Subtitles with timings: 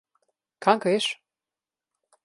[0.65, 1.13] Kam greš?